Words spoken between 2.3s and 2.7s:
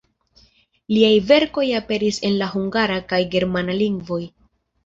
en la